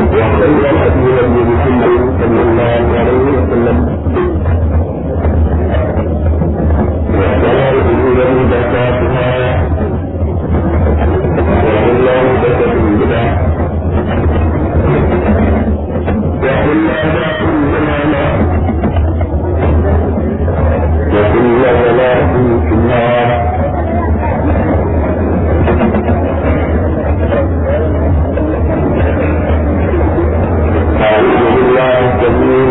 [0.00, 3.20] وخير الهدي هدي محمد صلى الله عليه
[31.10, 32.70] أعوذ بالله السميع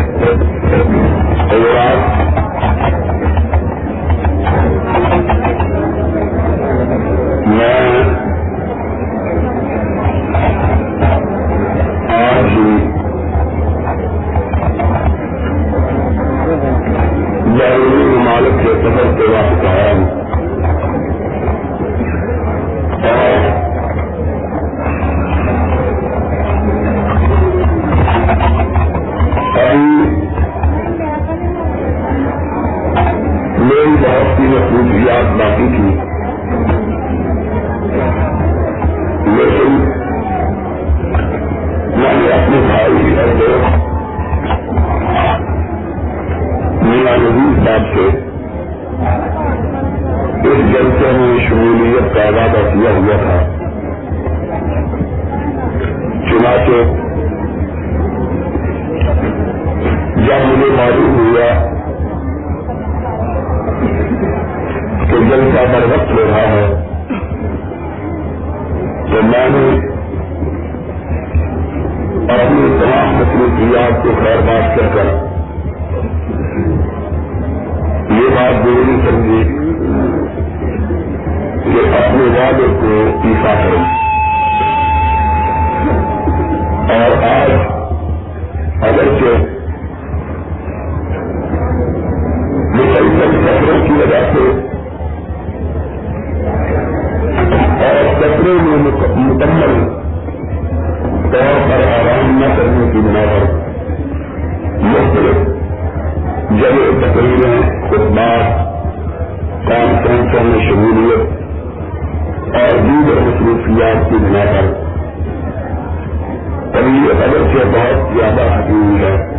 [117.23, 119.30] اگرچہ بہت زیادہ حقیقی ہے۔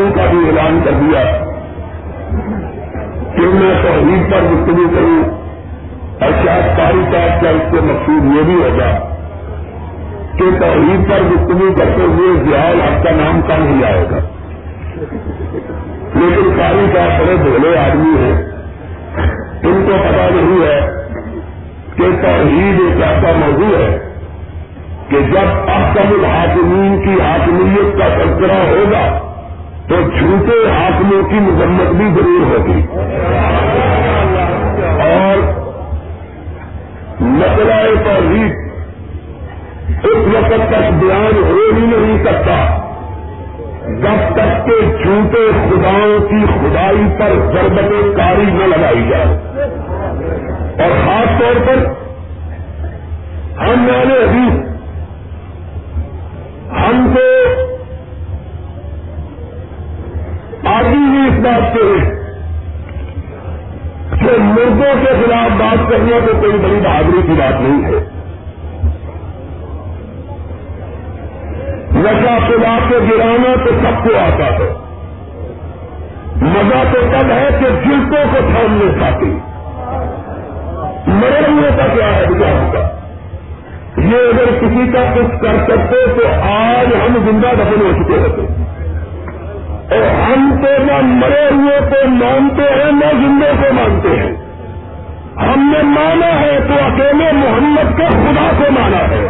[0.00, 1.44] میرے کا بھی اعلان کر دیا
[3.36, 5.30] کہ میں توحید پر گفتگو کروں
[6.20, 9.16] اور شاید ساری صاحب کا اس سے مقصود یہ بھی ہوگا
[10.38, 14.18] کہ توحید پر گفتگو کرتے ہوئے زیال آپ کا نام کم ہی آئے گا۔
[16.14, 18.42] لیکن کاری کا بڑے بھولے آدمی ہیں۔
[19.62, 20.80] ان کو پتا نہیں ہے
[21.96, 23.98] کہ توحید ایک ایسا موضوع ہے
[25.08, 29.29] کہ جب احکم الحاکمین کی حاکمیت کا تذکرہ ہوگا
[29.90, 32.86] تو جھوٹے حاکموں کی مذمت بھی ضرور ہوگی۔
[35.00, 35.38] اور
[37.20, 38.56] مسئلہ توحید
[40.04, 42.78] اس وقت تک بیان ہو ہی نہیں سکتا
[43.86, 49.26] جب تک کہ جھوٹے خداؤں کی خدائی پر ضربت کاری نہ لگائی جائے۔
[50.82, 51.86] اور خاص طور پر
[53.62, 54.70] ہم نے ابھی
[56.70, 57.50] ہم کو
[60.76, 62.10] آگے بھی اس بات سے
[64.20, 68.20] کہ مردوں کے خلاف بات کرنا تو کوئی بڑی بہادری کی بات نہیں ہے۔
[71.94, 74.74] نشا پلا کے گرانا تو سب کو آتا ہے۔
[76.36, 79.38] مزہ تو تب ہے کہ جلدوں کو تھامنے کھاتی
[81.06, 82.88] مرے ہوئے کا کیا ہے؟ بچاروں کا
[83.96, 88.69] یہ اگر کسی کا کچھ کر سکتے تو آج ہم زندہ دفن ہو چکے ہوتے۔
[89.90, 94.50] اور ہم تو نہ مرے ہوئے کو مانتے ہیں، نہ زندے کو مانتے ہیں۔
[95.36, 99.28] ہم نے مانا ہے تو اکیلے محمد کے خدا کو مانا ہے۔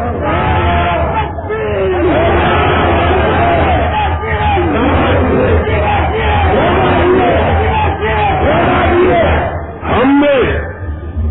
[9.92, 10.58] ہم نے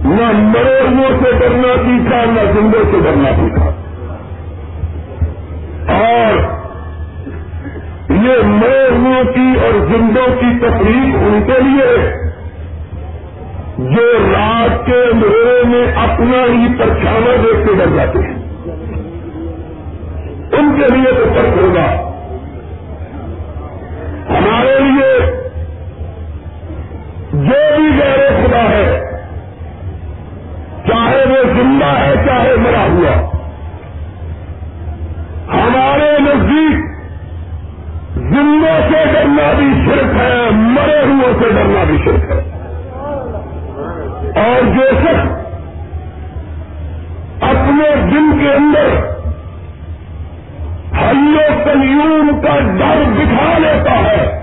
[0.03, 3.78] نہ مروڑوں سے ڈرنا سیکھا، نہ زندوں سے ڈرنا سیکھا۔
[9.19, 12.13] مروڑوں کی اور زندوں کی تکلیف ان کے لیے
[13.95, 18.35] جو رات کے اندھیرے میں اپنا ہی پرچھانا دیکھ کے ڈر جاتے ہیں۔
[20.51, 22.11] ان کے لیے تو فرق ہوگا۔
[24.29, 25.19] ہمارے لیے
[27.33, 28.99] جو بھی غیر خدا ہے،
[30.87, 33.39] چاہے وہ زندہ ہے، چاہے مرا ہوا
[35.53, 36.89] ہمارے نزدیک
[38.15, 42.49] زندوں سے ڈرنا بھی شرک ہے، مرے ہوئے سے ڈرنا بھی شرک ہے۔
[44.35, 45.39] اور جو شخص
[47.41, 49.09] اپنے دن کے اندر
[51.01, 54.39] حیو قیوم کا ڈر دکھا لیتا ہے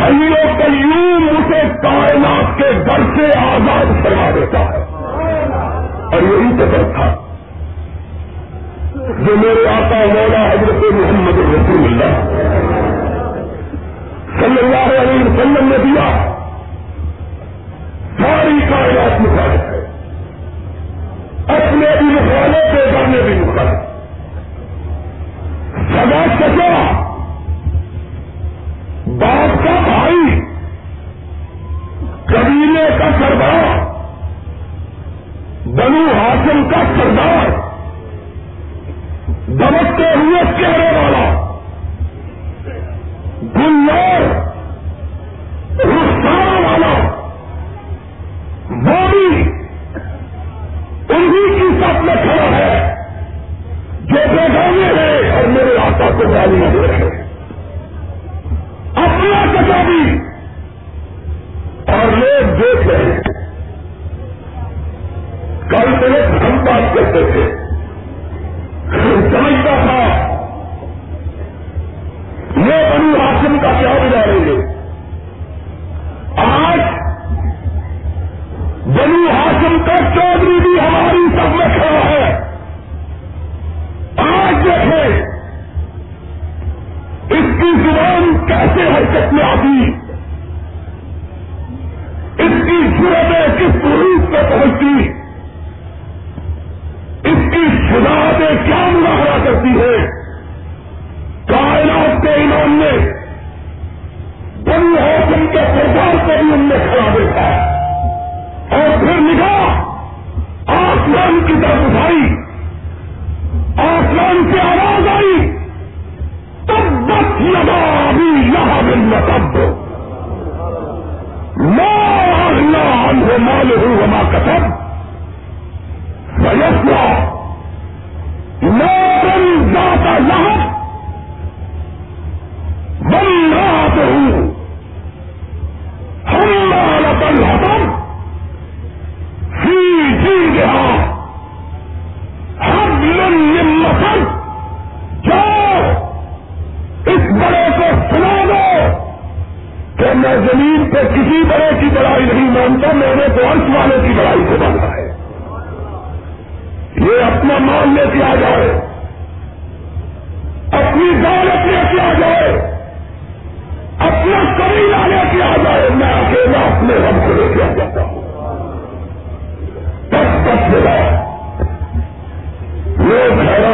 [0.00, 4.84] حیو قیوم اسے کائنات کے ڈر سے آزاد کروا دیتا ہے۔
[6.04, 7.14] اور یہی تو ڈر تھا۔
[8.94, 12.33] جو میرے آقا مولا حضرت محمد رسول اللہ
[14.44, 16.34] صلی اللہ علیہ وسلم نے دیا۔
[18.18, 19.84] ساری کائنات مخالف ہے۔
[21.56, 23.94] اپنے بھی مخالف کے گانے بھی مخالف۔
[25.90, 27.04] سدا سچا۔
[29.06, 30.40] باپ کا بھائی،
[32.24, 33.86] قبیلے کا سردار،
[35.68, 37.46] بنو ہاشم کا سردار،
[39.46, 41.43] دمکتے ہوئے چہرے والا۔
[43.56, 44.22] گلار
[45.78, 46.92] رخسار والا
[48.70, 49.26] وہ بھی
[51.08, 52.72] انہیں کی سب میں کھڑا ہے،
[54.00, 57.13] جو بیگانے ہیں اور میرے آقا کو گالیاں دے رہے ہیں۔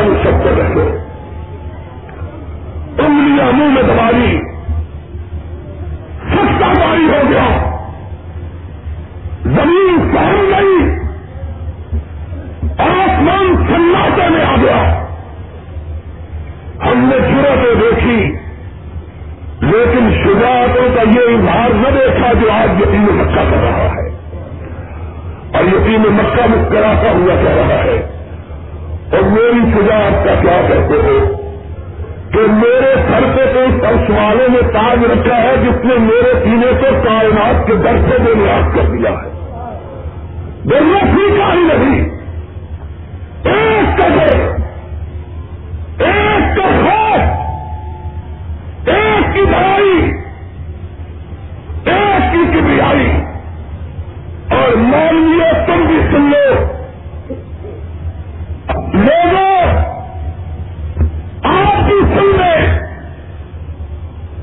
[0.00, 1.10] لوگ سب کو رہے
[2.98, 4.40] انگلیاں منہ میں دباری
[6.28, 7.70] سستا باری ہو گیا۔
[9.42, 11.00] زمین سہم گئی۔
[12.78, 15.04] آسمان سناٹے میں آ گیا۔
[16.86, 18.36] ہم نے ضرورتیں دیکھی۔
[19.60, 24.08] لیکن شجاعتوں کا یہ اظہار نہ دیکھا جو آج یتیم مکہ کر رہا ہے۔
[25.54, 28.09] اور یتیم مکہ مسکراتا ہوا کہہ رہا ہے۔
[29.30, 31.36] اور میری شجاعت کا کیا کہتے ہو؟
[32.32, 36.66] کہ میرے سر پہ تو اس والے نے تاج رکھا ہے جس نے میرے سینے
[36.66, 39.40] کو کائنات کے در سے بے نیاز کر دیا ہے۔
[41.38, 42.10] کا ہی نہیں۔
[43.44, 44.36] ایک قدر
[46.04, 47.20] ایک کا خوف،
[48.88, 50.10] ایک کی بڑائی
[51.84, 53.10] ایک کی کبریائی۔
[54.50, 56.54] اور مان لیے تم بھی سن لو
[58.94, 59.60] لوگوں
[61.44, 62.78] آپ بھی سن لیں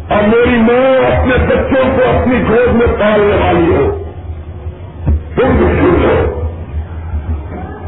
[0.09, 4.03] اور میری ماں اپنے بچوں کو اپنی گود میں پالنے والی ہو۔
[5.35, 6.41] تم بھی سن لو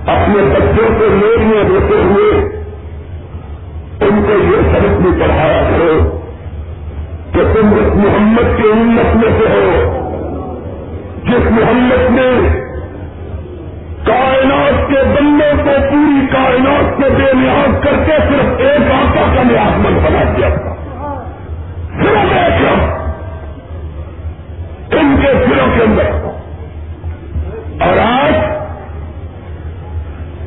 [0.07, 2.59] اپنے بچوں کو لوگوں دیتے ہوئے
[4.01, 6.21] ان کو یہ سبق بھی پڑھایا کرو
[7.33, 9.95] کہ تم اس محمد کی امت میں سے ہو۔
[11.23, 12.59] جس محمد نے
[14.05, 19.43] کائنات کے بندوں کو پوری کائنات سے بے نیاز کر کے صرف ایک آقا کا
[19.43, 20.75] نیاز مند بنا دیا۔ تھا
[22.03, 22.98] صرف ایک
[25.21, 26.05] کے سروں کے اندر۔
[27.85, 28.33] اور آج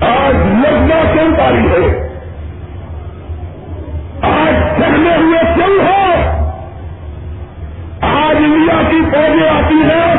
[0.01, 2.09] آج لگنا کیوں پاری ہے؟
[4.23, 6.15] آج چڑھنے ہوئے کیوں ہے؟
[8.01, 10.12] آج انڈیا کی فوجیں آتی ہیں۔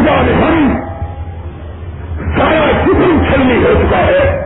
[0.00, 0.80] خدا نے ہم۔
[2.38, 4.39] سارا کتنی چھلنی ہو چکا ہے۔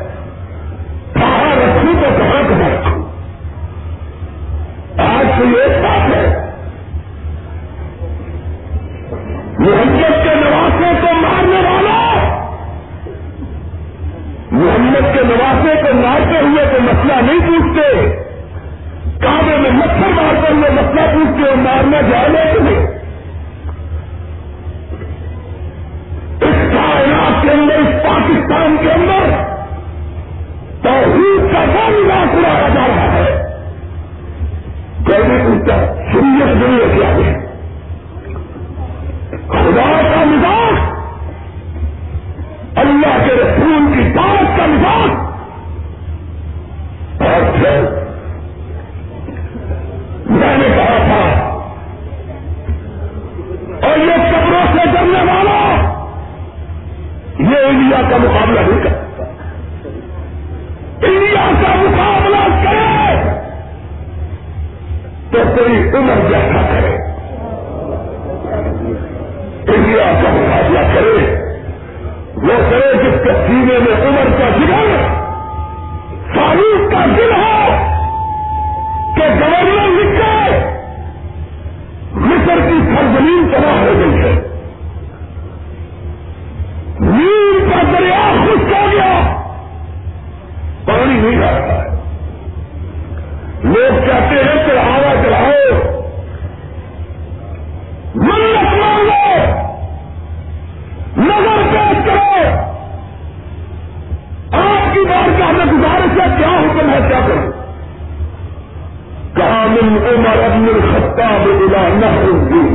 [109.85, 112.69] کامل عمر ابن الخطاب الى نہر الدین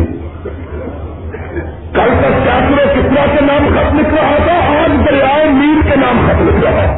[1.93, 6.19] کل تک چاچرے کتنا کے نام خط لکھ رہا تھا، آج دریائے میر کے نام
[6.27, 6.89] خط لکھ رہا ہے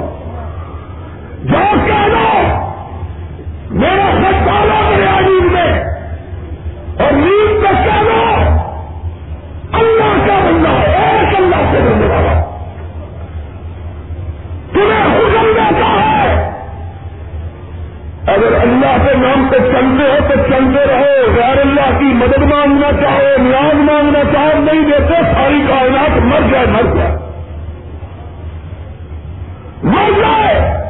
[1.43, 2.26] جو کہنا
[3.84, 5.71] میرا خط ڈالا دریائے میر میں
[7.06, 8.19] اور میر کا کہنا
[9.80, 12.39] اللہ کا بندہ ہے، ایک اللہ سے بننے والا۔
[14.74, 16.01] تمہیں حکم دیتا ہے
[18.44, 22.92] اگر اللہ کے نام پہ چلتے ہو تو چلتے رہو۔ غیر اللہ کی مدد مانگنا
[23.02, 27.18] چاہو، نیاز مانگنا چاہو، نہیں دیتے ساری کائنات مر جائے مر جائے۔
[29.84, 30.82] مر جائے۔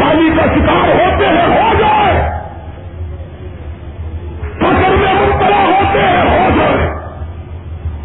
[0.00, 2.30] پانی کا شکار ہوتے ہیں؟ ہو جائے۔
[4.52, 6.90] فصل میں مبتلا ہوتے ہیں، ہو جائے۔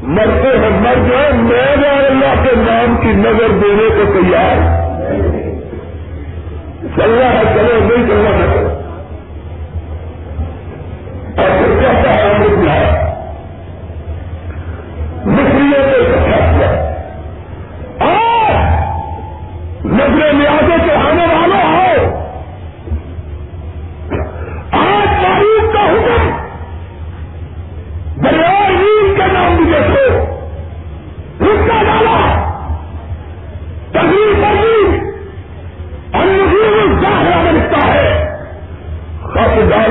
[0.01, 4.76] مرتے ہیں، مر جائے۔ میں غیر اللہ کے نام کی نظر دینے کو تیار
[6.97, 8.69] چلنا ہے چلو نہیں چلنا ہے چلو
[11.35, 12.55] اور پھر کہتا ہے امرت
[15.83, 16.71] کو اکٹھا کیا
[19.91, 21.26] نظر نیازوں کے آنے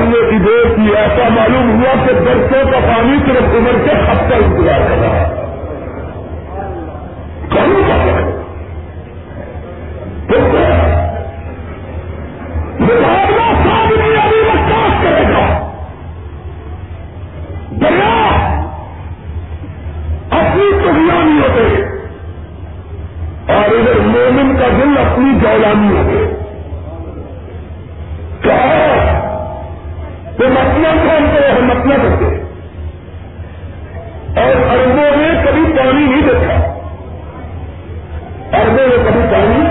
[0.07, 4.29] خط کی دیر کی ایسا معلوم ہوا کہ برسوں کا پانی صرف عمر کے خط
[4.29, 5.47] کا انتظار کر رہا ہے۔
[14.17, 15.71] ابھی برداشت کرے گا۔
[17.81, 18.27] دریا
[20.31, 21.81] اپنی تغیانی ہوتے
[23.53, 26.36] اور ادھر مومن کا دل اپنی جولانی ہوتے کیا
[30.57, 32.25] تم اپنا کھانتے ہو ہم اپنا کرتے
[34.41, 36.53] اور اربوں نے کبھی پانی نہیں دیکھا۔
[38.57, 39.66] اربوں نے کبھی پانی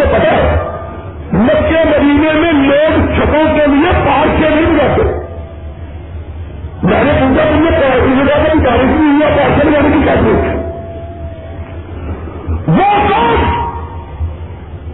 [0.00, 0.56] کو پتا ہے
[1.32, 5.02] مکے مہینے میں لوگ چھپوں کے لیے پارک کے نہیں جاتے.
[6.82, 7.70] میں نے پوچھا، تم نے
[8.64, 10.14] چالیس نہیں ہوا پارسل جانے کی کیا
[12.68, 13.00] وہ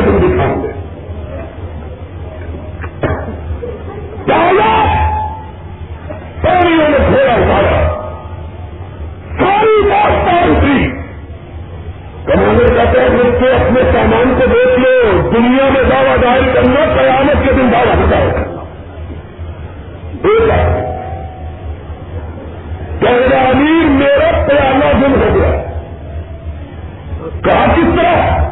[0.00, 0.68] میں تو دکھاؤں گے
[4.26, 4.84] پہلا
[6.42, 7.88] پانی نے تھوڑا اٹھایا۔
[9.38, 10.90] ساری بات پار تھی۔
[12.24, 17.00] کمانے کہتے ہیں اس سے اپنے سامان کو دیکھ لو۔ دنیا میں دعویٰ دائر کرنا،
[17.00, 18.48] قیامت کے دن دعویٰ دائر کرنا
[23.00, 25.62] پہلا امیر، میرا پیانا دن ہو گیا۔
[27.44, 28.47] کہا، کس طرح؟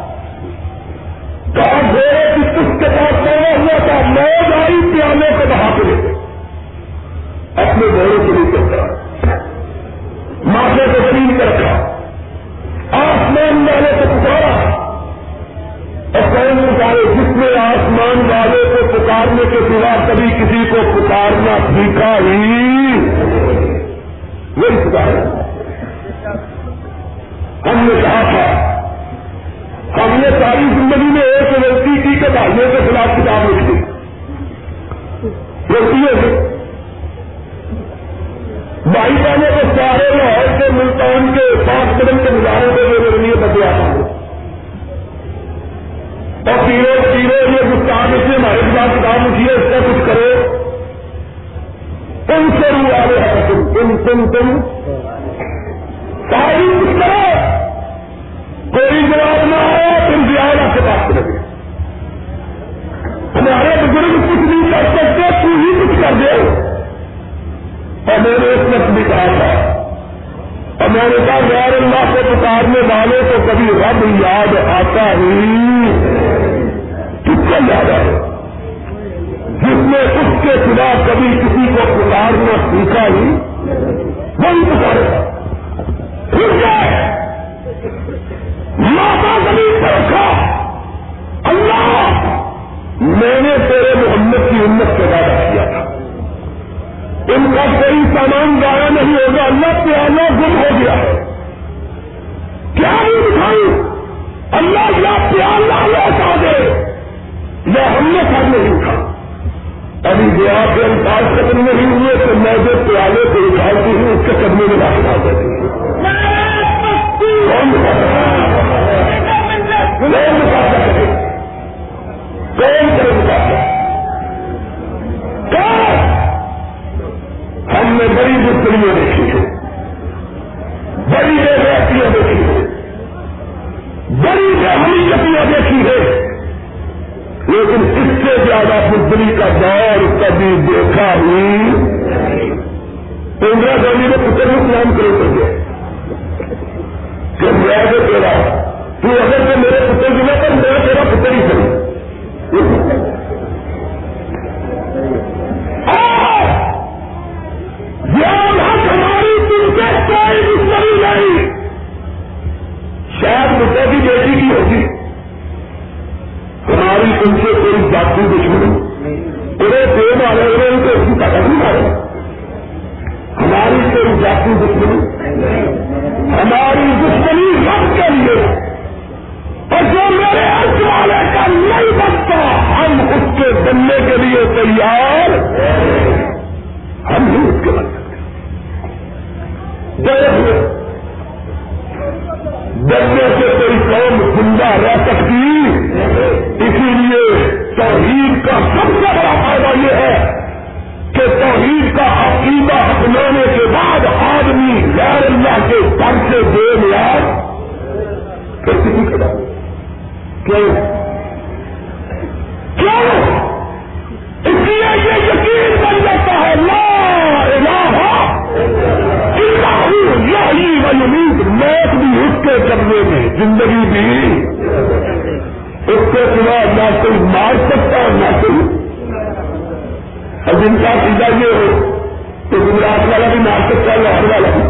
[232.50, 234.62] تو گجرات والا بھی مار سکتا ہے لاہور والا بھی۔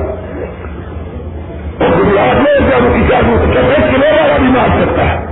[1.85, 5.27] اور گجرات میں جب کسی قلعے والا بھی مار سکتا ہے۔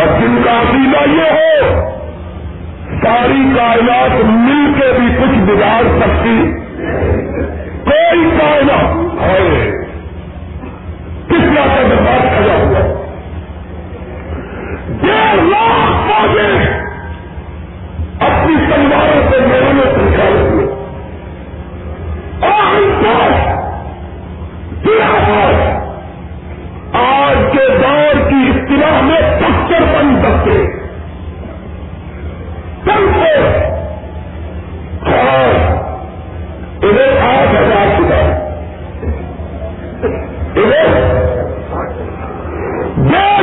[0.00, 1.72] اور جن کا عقیدہ یہ ہو،
[3.04, 6.52] ساری کائنات مل کے بھی کچھ بگاڑ سکتی۔
[7.84, 9.81] کوئی کائنات۔ ہے
[11.28, 13.02] کس بات کا برباد کھڑا ہوا
[14.86, 16.82] ڈیڑھ لاکھ فوجیں
[18.20, 20.66] اپنی تلواروں سے میرے میں پہنچا ہوئے
[22.40, 22.72] اور
[26.92, 30.66] آج کے دور کی اصطلاح میں پتھر بن سکتے۔
[32.84, 33.18] سب
[35.06, 35.54] اور
[36.82, 38.38] ادھر آٹھ ہزار چکا۔
[40.54, 40.96] ڈیڑھ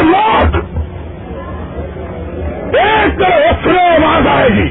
[0.05, 0.55] لاکھ
[2.75, 4.67] ایک اکثر آواز آئے گی۔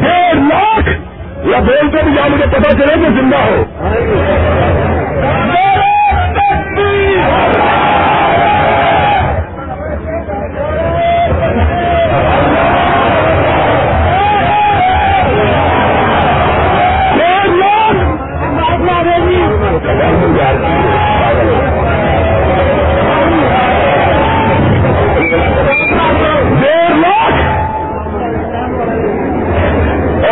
[0.00, 0.90] ڈیڑھ لاکھ
[1.48, 3.64] یا بولتے بھی جاؤ، مجھے پتا چلے کہ زندہ ہو۔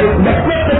[0.00, 0.79] کہ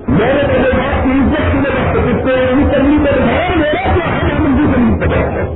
[0.08, 4.16] میں نے تیرے باپ کی عزت کے لیے سکتے ہیں کرنی کر ہے میرا کیا
[4.16, 5.46] ہے مندی سے نہیں پتا ہے۔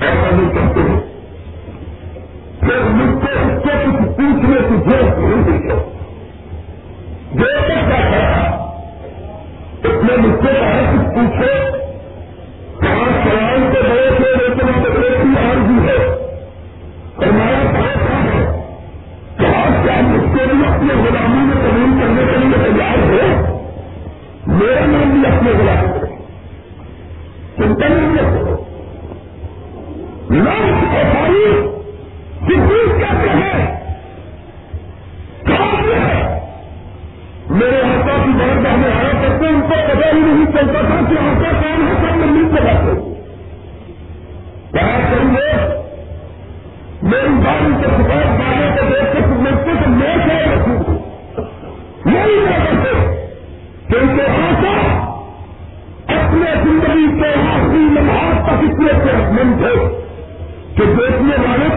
[0.00, 1.00] ایسا نہیں کرتے ہیں
[2.60, 5.76] پھر مجھ سے اس سے کچھ پوچھنے کی ضرورت نہیں دیکھو
[7.34, 7.44] جو
[9.84, 11.71] اس نے مجھ سے کہا، کچھ پوچھے
[20.82, 23.18] اپنے غلامی میں قبول کرنے کے لیے تیار ہو
[24.52, 26.08] میرا نام بھی اپنے غلام ہے
[27.58, 28.54] چنتا نہیں ہے
[30.38, 31.44] نام سفاری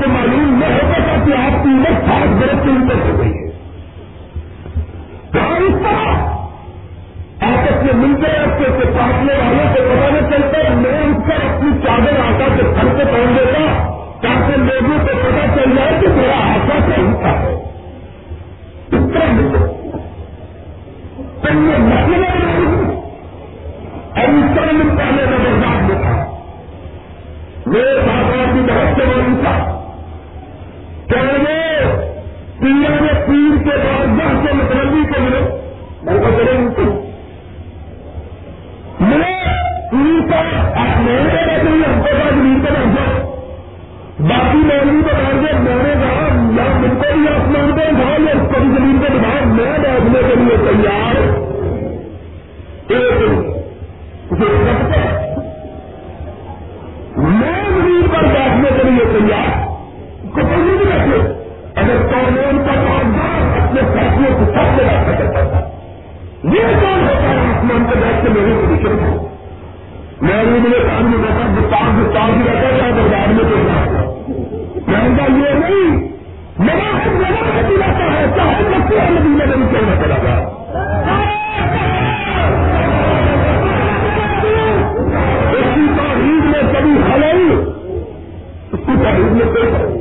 [0.05, 3.29] کو معلوم نہ ہوتا تھا کہ آپ کی عمر سات برس سے اوپر ہو گئی
[3.29, 3.45] ہے۔
[7.41, 11.71] آپس میں ملتے رکھتے تھے کاٹنے والوں کو پتا نہیں چلتا میں اس پر اپنی
[11.83, 13.89] چادر آتا کے گھر سے پہن دیتا
[14.21, 17.64] تاکہ لوگوں کو پتا چل جائے کہ میرا آسا صحیح تھا ہے۔
[39.91, 40.41] پیر کا
[40.99, 43.35] میرے رکھیں ہم کو بعد رکھ جاؤ
[44.19, 46.27] باقی مولوی کو بیٹھ گئے، میں نے کہا
[46.57, 50.35] یا مجھ کو بھی آسمان کو اٹھاؤ یا اس کو بھی زمین میں بیٹھنے کے
[50.35, 51.15] لیے تیار۔
[52.87, 53.21] ایک
[57.17, 59.65] میں زمین پر بیٹھنے کے لیے تیار۔
[60.23, 61.35] کو کوئی نہیں
[61.75, 65.69] اگر قانون کا کاغذات اپنے فیصلے کو سب سے رکھا کرتا تھا۔
[66.43, 69.24] یہ ہوتا ہے آسمان کے بیٹھ کے میرے پوزیشن کو
[70.21, 74.91] میں نے میرے سامنے میں بیٹھا گفتار گفتار بھی رہتا ہے بازار میں دیکھا۔ تو
[74.91, 76.07] مہنگا یہ نہیں۔
[76.59, 80.55] میرا ہر جگہ بھی رہتا ہے؟ چاہے بچے والے بھی میں نہیں کہنا پڑا تھا
[85.51, 87.53] اسی تاریخ میں کبھی ہلائی
[88.71, 89.94] اسی تاریخ میں کوئی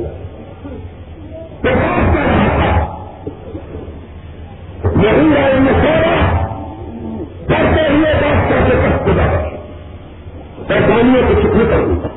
[10.95, 12.07] پریشانیوں کو چکنے کر دیا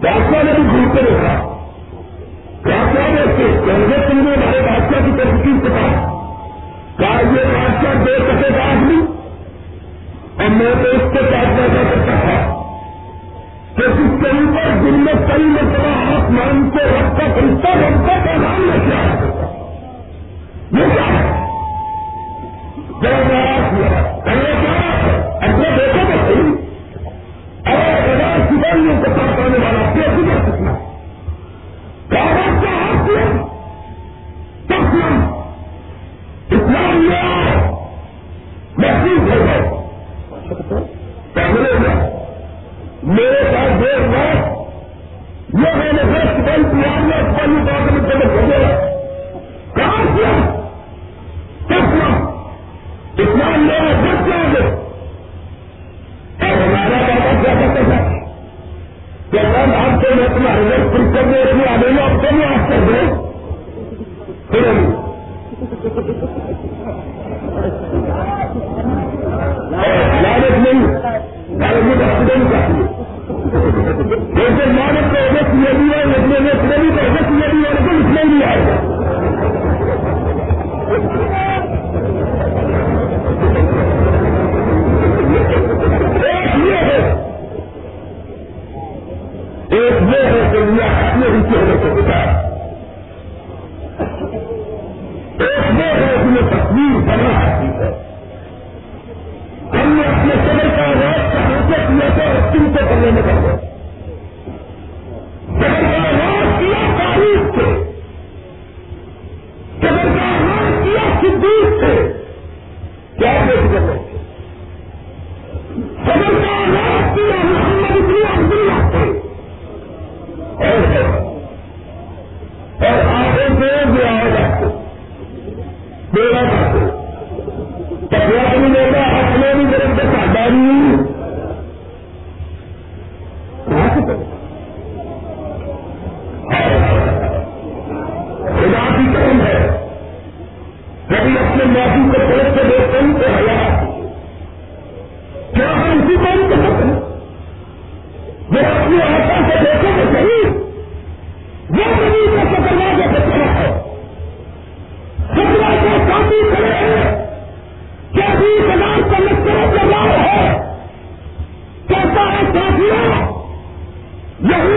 [0.00, 1.56] ڈاکٹر نے بھی گھومتے دیکھا
[2.62, 6.08] ڈاکٹر نے اس کے گنگے سنگھ نے ہمارے بادشاہ کی ترقی سے کہا
[6.98, 9.00] کہا، یہ بادشاہ دے سکے گا آدمی
[10.42, 12.62] اور میں تو اس کے ساتھ پیدا کرتا تھا۔
[13.76, 18.12] کہ جس کے اوپر دن میں کئی مرتبہ آسمان سے رب کا فرشتہ، رب کا
[18.24, 19.46] پیغام لے کے آیا کرتا۔
[20.72, 21.42] یہ کیا ہے؟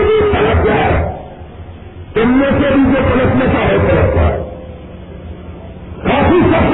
[0.04, 0.92] بھی پلٹ جائے
[2.14, 4.42] تم میں سے بھی جو پلٹنے کا ہے پلٹ جائے
[6.04, 6.72] کافی سب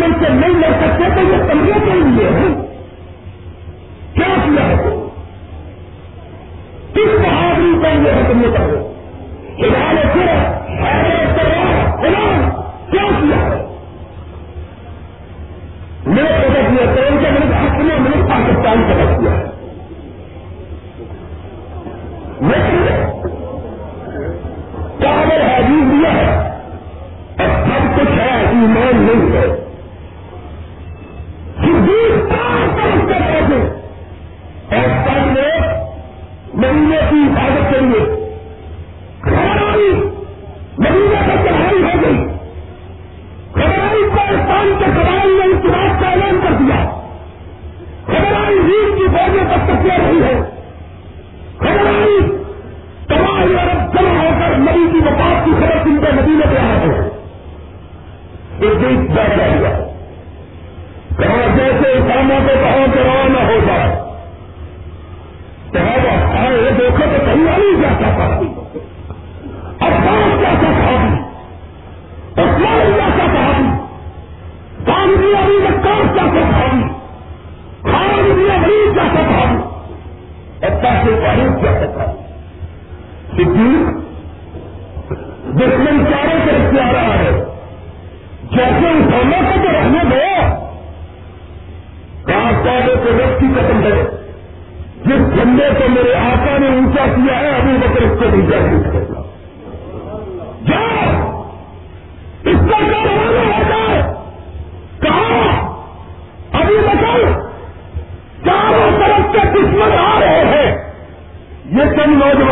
[0.00, 2.46] گورنمنٹ سے نہیں لڑ سکتے تو یہ تمہیں کے لیے ہے
[4.14, 4.94] کیا کیا ہے؟
[6.92, 8.89] کس بہادری پر یہ حکم کر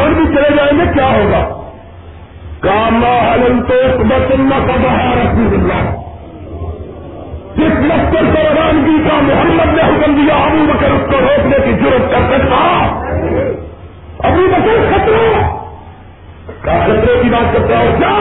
[0.09, 1.70] اگر بھی چلے جائیں گے، کیا ہوگا؟
[2.61, 6.09] کاما حلنتو بسلم کا بہار رسول اللہ۔
[7.56, 11.72] جس لشکر سے روانگی کا محمد نے حکم دیا، ابو بکر اس کو روکنے کی
[11.84, 12.78] ضرورت کر سکتا
[14.18, 15.59] ابو بکر خطرہ
[16.61, 18.14] کا خطرے کی بات کرتا ہوں۔ کیا؟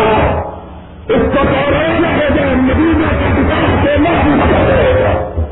[1.07, 5.43] اس کا دوران نہ ہو مدینہ کا کتاب سے محروم ہو جائے۔ گا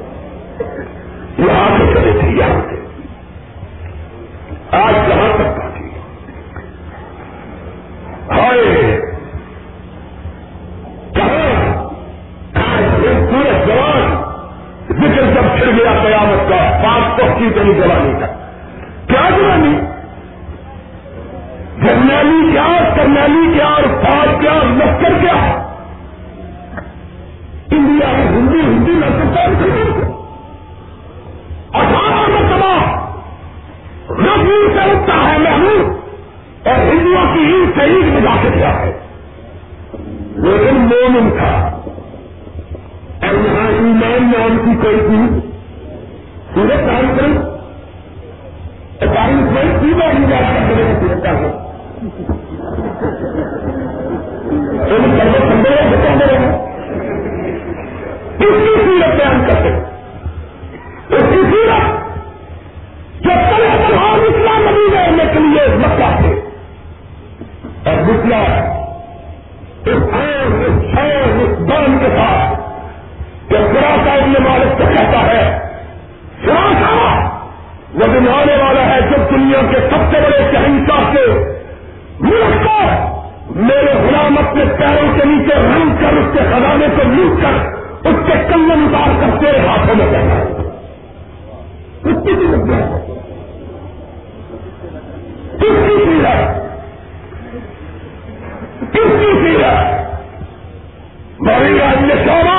[1.37, 2.75] یہاں سے کرے تھے یہاں سے
[4.71, 5.44] آج کہاں تک
[8.37, 9.01] ہائے۔
[11.15, 11.75] کہاں
[13.31, 14.15] پورے جوان
[14.89, 18.25] ذکر جب پھر گیا قیامت کا پانچ پکی تری جوانی کا
[19.07, 19.79] کیا جوانی
[21.81, 25.61] جرنیلی کیا کرنیلی کیا اور فوج کیا، لشکر کیا؟
[27.71, 29.39] انڈیا میں ہندی ہندی لشکر
[31.73, 33.01] اٹھارہ مرتبہ
[34.09, 35.94] ربی سے اٹھتا ہے محمود۔
[36.65, 38.91] اور ہندوؤں کی عید ہی شہید بجا کے کیا ہے
[40.45, 41.51] لیکن مومن تھا۔
[43.21, 45.43] اور یہاں ایمان نام کی کوئی چیز
[46.53, 47.53] سورج کام کروں
[49.53, 51.53] میں سیدھا ہی جا کر میرے کو سنتا ہے
[58.39, 59.69] اس کی سیرت بیان کرتے
[61.15, 62.03] اس کی سیرت
[63.23, 63.63] جو کل
[64.27, 66.34] اسلام نبی رہنے کے لیے مکہ تھے
[67.89, 68.41] اور مسلا
[69.85, 72.53] اس آن اس اس کے ساتھ
[73.49, 75.43] کہ خراسا ابن مالک سے کہتا ہے
[76.45, 76.93] خراسا
[77.99, 81.25] وہ دن آنے والا ہے جب دنیا کے سب سے بڑے شہنشاہ کے
[82.21, 82.79] ملک کو
[83.67, 87.59] میرے غلام اپنے پیروں کے نیچے رنگ کر، اس کے خزانے کو لوٹ کر،
[88.09, 90.47] اس کے کلم اتار کر تیرے ہاتھوں میں کہنا ہے
[92.03, 93.14] اس کی بھی
[102.25, 102.54] سوال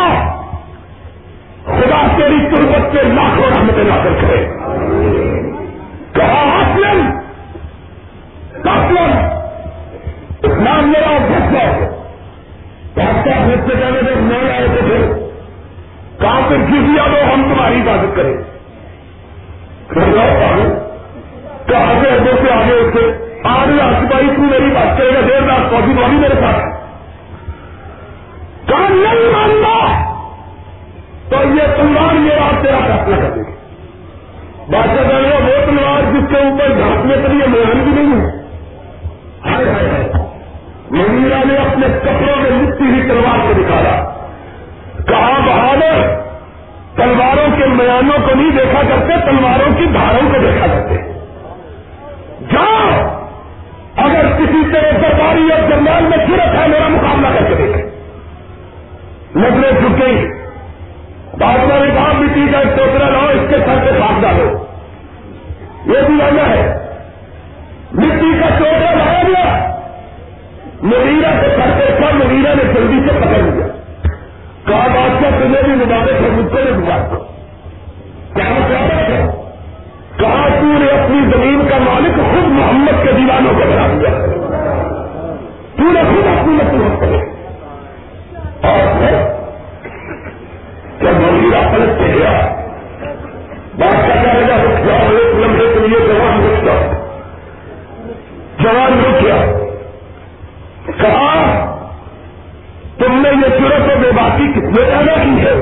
[103.26, 105.54] نے یہ صورت و بے باقی کس نے پیدا کی ہے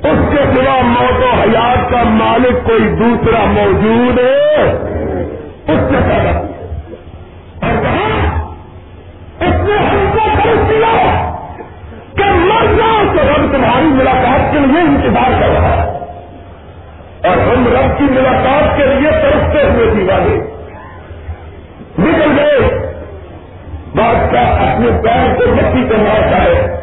[0.02, 4.64] اس کے سوا موت و حیات کا مالک کوئی دوسرا موجود ہے۔
[5.68, 6.43] اس نے پیدا
[13.56, 15.98] تمہاری ملاقات کے لیے انتظار کر رہا ہے۔
[17.28, 20.36] اور ہم رب کی ملاقات کے لیے ترستے ہوئے دیوانے۔
[21.98, 22.78] نکل گئے۔
[23.96, 26.80] بادشاہ اپنے پیر کو مٹی کو مارتا ہے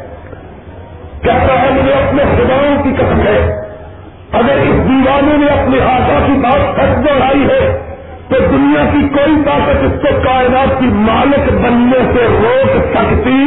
[1.21, 3.59] کہتا ہے، مجھے اپنے خداؤں کی قسم ہے۔
[4.31, 7.79] اگر اس دیوانے نے اپنے ہاتھوں کی بات سچ دوہرائی ہے،
[8.27, 13.45] تو دنیا کی کوئی طاقت اس کو کائنات کی مالک بننے سے روک سکتی۔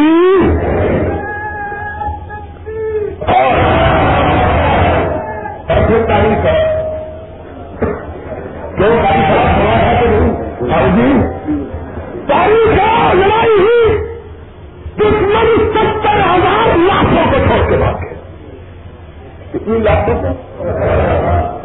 [19.75, 20.29] کتنی لاکھوں سے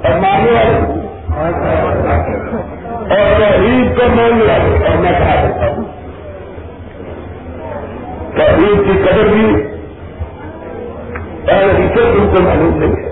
[0.07, 0.77] اور مارنے والے۔
[3.09, 5.83] اور عید کو مان والے۔ اور میں کہا کرتا ہوں۔
[8.37, 9.63] عید کی قدر بھی
[11.53, 13.11] اور اسے تم کو معلوم نہیں ہے۔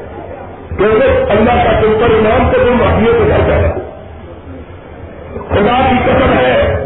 [0.77, 3.71] کیونکہ اللہ کا تم پر انعام تو تم ابھی کو جا جائے
[5.49, 6.77] خدا کی قدر ہے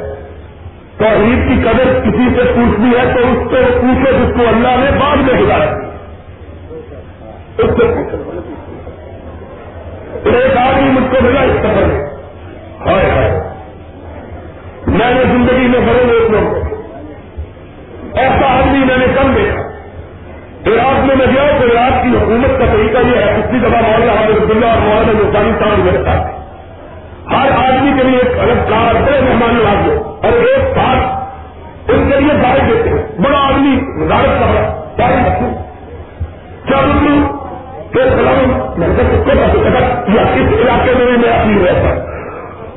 [0.97, 1.05] تو
[1.47, 5.17] کی قدر کسی سے پوچھنی ہے تو اس سے پوچھو جس کو اللہ نے بعد
[5.17, 5.80] میں ہدایت
[7.61, 8.41] اس سے پوچھو
[10.25, 12.05] ایک آدمی مجھ کو ملا اس قدر میں۔
[12.85, 13.41] ہائے ہائے۔
[14.87, 16.35] میں نے زندگی میں بڑے لوگ
[18.17, 19.61] ایسا آدمی میں نے کم دیکھا۔
[20.65, 24.11] عراق میں میں گیا تو عراق کی حکومت کا طریقہ یہ ہے کسی دفعہ مولانا
[24.11, 26.27] حافظ اللہ اور مولانا نسانی صاحب میرے ساتھ۔
[27.33, 32.19] ہر آدمی کے لیے ایک الگ کار، بڑے مہمان نواز اور ایک ساتھ ان کے
[32.19, 35.71] لیے گائے دیتے ہیں۔ بڑا آدمی وزارت کر رہا چاہیے رکھوں
[37.93, 38.87] چل پھر سلام میں
[40.15, 41.89] یا کس علاقے میں میں اپنی رہتا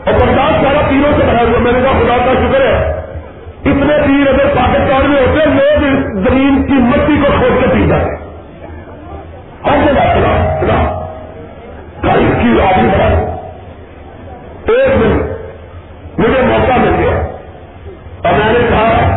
[0.05, 3.01] اور برداشت سارا تینوں سے بنا ہوا۔ میں نے کہا خدا کا شکر ہے۔
[3.65, 5.81] اتنے تیر اگر پاکستان میں ہوتے، لوگ
[6.29, 8.05] زمین کی مٹی کو کھود کے پی جائے
[9.65, 11.07] ہر جگہ چلا چلا
[12.03, 13.37] تاریخ کی آدمی بڑھا
[14.69, 15.35] ایک دن
[16.19, 17.17] مجھے موقع مل گیا۔
[18.25, 19.15] اور میں نے کہا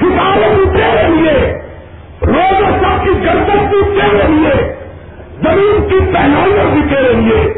[0.00, 1.58] ستارے بھی تیرے لیے۔
[2.22, 4.74] روز سب کی گردش بھی تیرے لیے۔
[5.42, 7.54] زمین کی پہنائیاں بھی تیرے لیے۔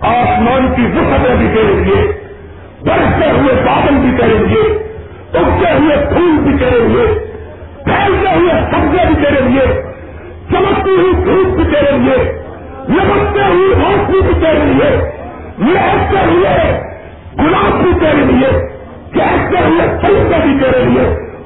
[0.00, 2.12] آسمان کی وسطیں بھی تیرے لیے۔
[2.82, 4.88] برستے ہوئے بادل بھی تیرے لیے۔
[5.32, 7.31] اگتے ہوئے پھول بھی تیرے لیے۔
[7.84, 9.66] پھیلتے ہوئے سبزے بھی تیرے لیے،
[10.50, 12.42] چمکتی ہوئی دھوپ بھی تیرے لیے
[12.88, 14.90] لمکتے ہوئی روشنی بھی تیرے لیے
[15.58, 16.78] لہتے ہوئے
[17.38, 18.48] گلاب بھی تیرے لیے
[19.14, 21.02] کہتے ہوئے سلطے بھی تیرے لیے،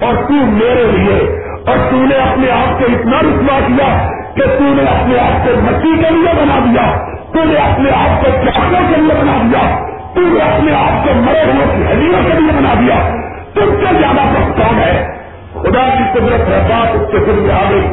[0.06, 4.64] اور تو میرے لیے، اور تو نے اپنے آپ کو اتنا رسوا کیا کہ تو
[4.64, 6.96] نے اپنے آپ کو مٹی کے لیے بنا دیا
[7.32, 9.78] تو نے اپنے آپ کو چاہنے کے لیے بنا دیا
[10.14, 13.10] تو نے اپنے آپ کو مرے ہوئے کی ہڈیوں کے لیے بنا دیا۔
[13.54, 15.15] تم سے زیادہ وقت کون ہے۔
[15.62, 17.86] خدا کی قدرت ہے، بات اس کے دل میں آ گئی۔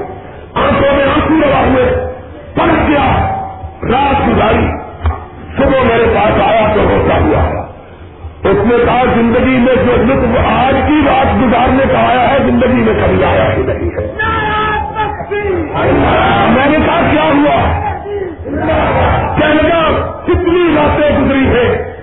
[0.53, 2.13] آنکھوں میں آنکھوں لگا ہوئے۔
[2.55, 3.35] پڑھ گیا
[3.83, 4.65] رات گزاری۔
[5.57, 7.63] صبح میرے پاس آیا تو روتا ہوا۔
[8.49, 12.73] اس نے کہا، زندگی میں جو لطف آج کی رات گزارنے کا آیا ہے، زندگی
[12.73, 14.11] میں کبھی آیا ہی نہیں ہے۔
[16.49, 17.89] میں نے کہا، کیا ہوا؟
[19.39, 21.93] کینیڈا کتنی راتیں گزری ہے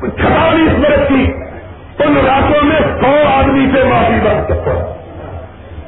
[0.00, 1.39] چھتالیس برس کی۔
[2.06, 4.94] ان راتوں میں سو آدمی سے معافی مانگ سکتا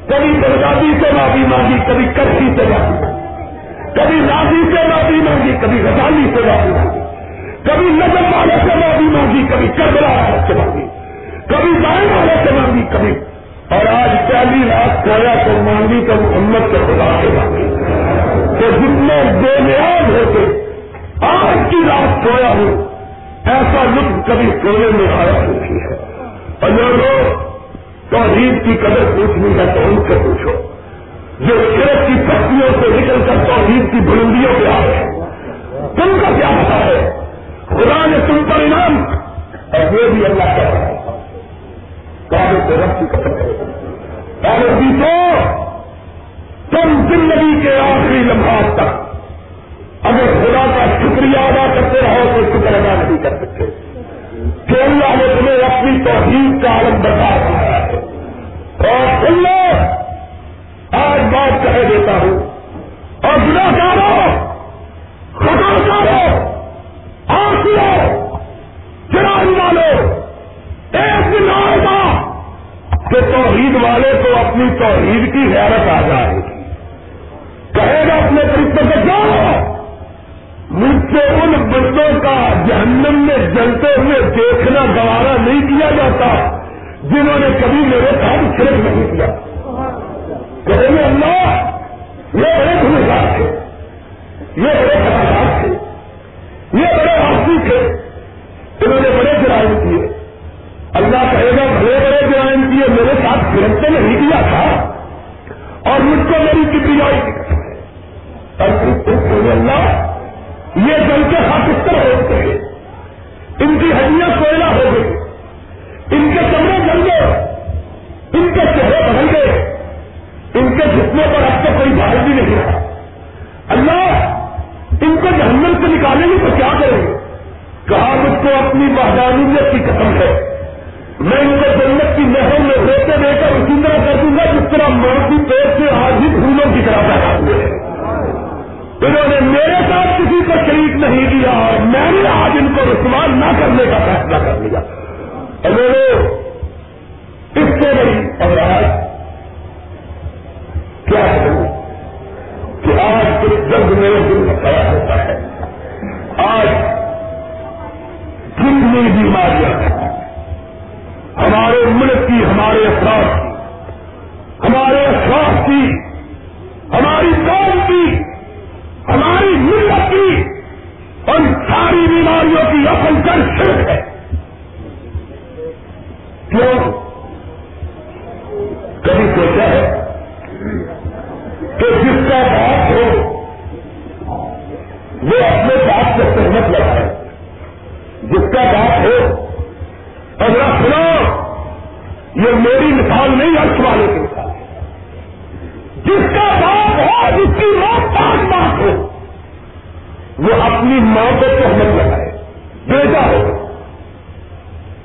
[0.08, 3.22] کبھی برزادی سے معافی مانگی، کبھی کرسی سے معافی مانگی۔
[3.94, 7.00] کبھی راضی سے معافی مانگی، کبھی رضانی سے معافی مانگی۔
[7.62, 10.86] کبھی نظر والے سے مانگی مانگی، کبھی کربلا والے سے مانگی۔
[11.48, 13.14] کبھی بائیں والے سے مانگی، کبھی۔
[13.68, 17.84] اور آج پہلی رات سویا تو مانگی تو محمد کے خدا سے مانگی۔
[18.60, 20.66] تو جتنے بے نیاز ہوتے،
[21.26, 22.91] آج کی رات سویا ہوں۔
[23.45, 25.95] ایسا لطف کبھی سونے میں آیا نہیں ہے۔
[26.61, 27.38] اور جو لوگ
[28.11, 30.51] توحید کی قدر پوچھنی ہے تو ان سے پوچھو؟
[31.40, 35.20] جو صرف کی پتیوں سے نکل کر توحید کی بلندیوں پہ آ رہے ہیں۔
[35.97, 37.20] تم کا کیا پتا ہے؟
[37.68, 39.05] خدا نے تم پر انعام۔
[39.72, 40.88] اور یہ بھی اللہ کا
[42.28, 43.53] کام کو رب کی قسم کرے
[44.43, 45.03] تو
[46.70, 49.11] تم زندگی کے آخری لمحات تک
[50.03, 53.64] اگر خدا کا شکریہ ادا کرتے رہو تو شکر ادا نہیں کر سکتے۔
[54.66, 57.96] کہ اللہ نے تمہیں اپنی توحید کا عالم بتا دیا ہے۔
[58.88, 59.94] اور اللہ
[60.96, 62.53] آج بات کہہ دیتا ہوں۔
[63.26, 64.53] اور گنا کارو
[65.34, 66.53] خطا کارو
[69.53, 70.16] والے
[70.92, 72.32] ایک دن آئے گا
[72.90, 76.62] کہ توحید والے کو اپنی توحید کی حیرت آ جائے گی۔
[77.74, 79.82] کہے گا اپنے طریقے سے جاؤ۔
[80.72, 86.58] مجھ سے ان بندوں کا جہنم میں جلتے ہوئے دیکھنا گوارا نہیں کیا جاتا
[87.02, 89.51] جنہوں نے کبھی میرے ساتھ شرک نہیں کیا۔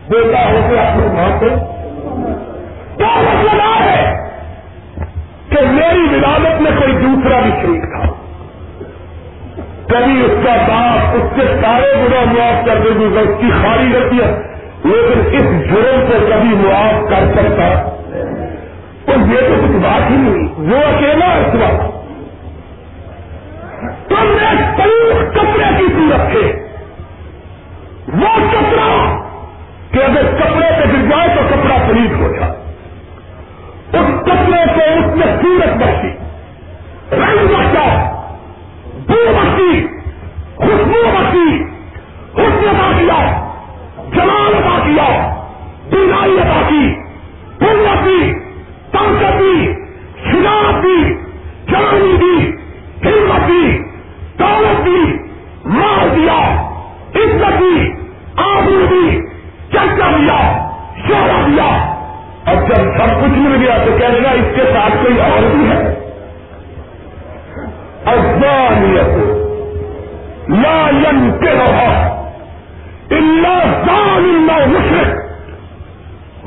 [0.10, 1.46] بیٹا ہو کے اپنی ماں کو
[3.00, 4.14] سہمت لگائے
[5.50, 8.14] کہ میری ولادت میں کوئی دوسرا بھی شریک تھا۔
[9.88, 13.98] کبھی اس کا باپ اس کے سارے گنا معاف کر دے گی اس کی خالی
[13.98, 14.32] رہتی ہے
[14.84, 17.90] لیکن اس جرم کو کبھی معاف کر سکتا۔
[19.06, 21.98] تو یہ تو کچھ بات ہی نہیں، وہ اکیلا اس وقت۔
[24.10, 26.68] تم نے کئی کپڑے کی صورت تھے
[28.14, 29.17] وہ کپڑا
[29.98, 32.52] کہ اگر کپڑے پہ گر جائے تو کپڑا پلیز ہو جائے۔
[33.94, 36.08] اس کپڑے سے اس میں سورت بچی
[37.12, 38.12] رنگ بچا
[39.08, 39.88] بو بچی
[40.56, 41.64] خوشبو بچی
[42.34, 43.06] حسن باقی
[44.16, 45.34] جمال ادا کیا۔
[45.90, 46.96] بیماری ادا کی۔
[47.60, 48.34] قوت دی
[48.92, 49.74] طاقت دی
[50.32, 51.14] شجاعت دی۔
[51.68, 52.52] جوانی دی۔
[53.08, 53.78] ہمت دی۔
[54.40, 55.18] دولت دی۔
[55.66, 56.62] مال دیا۔
[57.16, 57.87] عزت دی۔
[60.28, 60.40] دیا
[61.08, 61.68] شہرا دیا
[62.46, 65.70] اب جب سب کچھ مل گیا تو کہنے گا اس کے ساتھ کوئی اور بھی
[65.70, 65.80] ہے؟
[68.06, 69.18] افغانیت
[70.50, 72.14] لا ین کے رہا
[74.68, 75.16] مشرق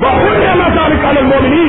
[0.01, 1.65] بہت وہ نکالے مومنی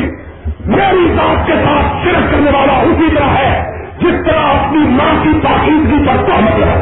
[0.67, 3.51] میری بات کے ساتھ شرک کرنے والا اسی طرح ہے
[3.99, 6.75] جس طرح اپنی ماں کی پاکیزگی پر کام کیا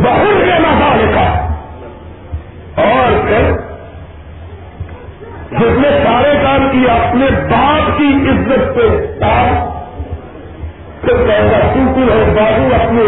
[0.00, 1.48] بہت نظار لکھا
[2.76, 3.52] اور پھر
[5.50, 8.88] جس نے سارے کام کیے اپنے باپ کی عزت پہ
[9.20, 9.72] باپ
[11.04, 13.02] ہے بابو اپنے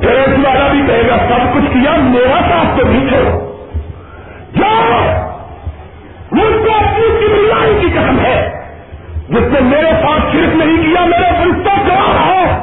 [0.00, 3.56] ڈریس جی والا بھی کہے گا، سب کچھ کیا، میرا ساتھ تو نہیں چھوڑو۔
[4.56, 5.02] جاؤ،
[6.32, 8.50] مجھ کو اپنی کملائی کی قسم ہے۔
[9.28, 12.62] جس نے میرے ساتھ صرف نہیں کیا، میرے رشتہ چلا رہا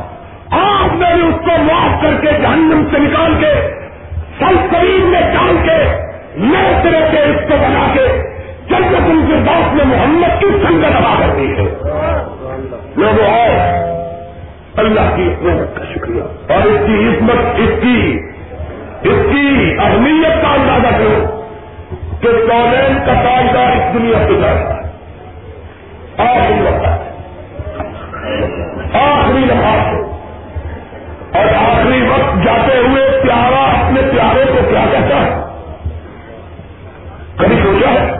[0.51, 3.53] آپ میں نے اس کو معاف کر کے جہنم سے نکال کے
[4.39, 8.07] سل قریب میں ڈال کے نئے طرح سے اس کو بنا کے
[8.69, 11.63] جب تک ان کے باپ نے محمد کی سنگت ادا کر دی ہے۔
[12.95, 13.83] لوگوں آؤ،
[14.75, 18.19] اللہ کی محنت کا شکریہ۔ اور اس کی عزمت اس کی
[19.03, 21.41] اس کی اہمیت کا اندازہ کرو
[22.21, 24.83] کہ کالین کا فائدہ اس دنیا سے جاتا ہے۔
[26.17, 26.85] آخری وقت
[28.95, 30.02] آخری لمحات
[31.33, 35.41] اور آخری وقت جاتے ہوئے پیارا اپنے پیارے کو کیا کہتا ہے؟
[37.37, 38.11] کبھی سوچا ہے؟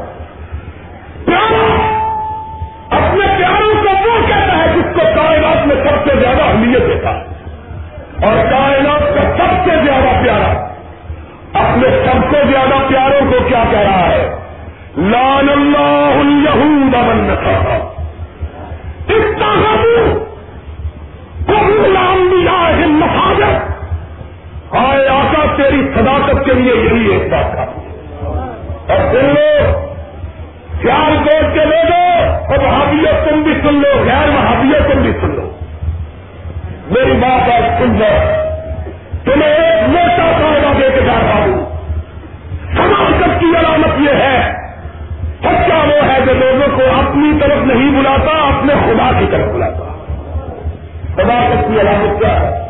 [1.25, 1.93] پیارا!
[2.95, 7.09] اپنے پیاروں کو وہ کہتا ہے جس کو کائلات میں سب سے زیادہ اہمیت دیتا
[7.09, 7.23] ہے۔
[8.25, 10.73] اور کائنات کا سب سے زیادہ پیارا،
[11.53, 14.29] اپنے سب سے زیادہ پیاروں کو کیا کہہ رہا ہے؟
[14.97, 17.93] لال اللہ من کہا
[19.07, 19.41] اس
[22.75, 23.73] طرح لام
[24.71, 27.65] آئے آقا، تیری صداقت کے لیے یہی ایک بات تھا۔
[28.93, 29.79] اور سن لو،
[30.81, 35.35] خیال کوٹ کے لوگوں اور وہابیت تم بھی سن لو، غیر وہابیت تم بھی سن
[35.35, 35.49] لو۔
[36.89, 38.43] میری بات آج سن لو۔
[39.23, 41.77] تمہیں ایک موٹا فائدہ دے کے جا رہا ہوں۔
[42.75, 44.53] سماجت کی علامت یہ ہے،
[45.39, 50.05] سچا وہ ہے جو لوگوں کو اپنی طرف نہیں بلاتا، اپنے خدا کی طرف بلاتا۔
[51.15, 52.62] سماجت کی علامت کیا ہے؟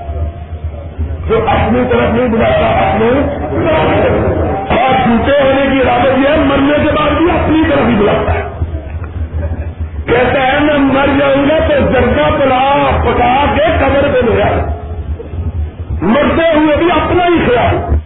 [1.27, 3.07] جو اپنی طرف نہیں بلاتا اپنے
[4.79, 8.33] اور جھوٹے ہونے کی عادت یہ ہے، مرنے کے بعد بھی اپنی طرف ہی بلاتا
[8.33, 8.41] ہے۔
[10.05, 14.83] کہتا ہے میں مر جاؤں گا تو جگہ پلا پکا کے قبر پہ لے جاؤں
[16.01, 18.02] مرتے ہوئے بھی اپنا ہی خیال۔